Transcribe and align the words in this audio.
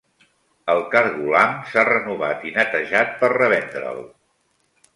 El 0.73 0.79
cargolam 0.93 1.53
s'ha 1.73 1.83
renovat 1.91 2.49
i 2.51 2.55
netejat 2.57 3.15
per 3.21 3.33
revendre'l. 3.37 4.05